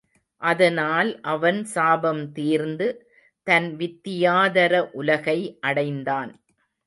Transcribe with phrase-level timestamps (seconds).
[0.41, 2.87] அதனால் அவன் சாபம் தீர்ந்து
[3.47, 5.39] தன் வித்தியாதர உலகை
[5.61, 6.31] அடைந்தான்.